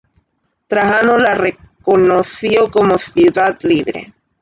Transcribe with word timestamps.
Trajano 0.67 1.19
la 1.19 1.35
reconoció 1.35 2.71
como 2.71 2.97
ciudad 2.97 3.59
libre. 3.61 4.15